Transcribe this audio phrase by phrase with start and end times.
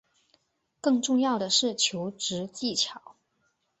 [0.81, 3.13] 更重要的是求职技巧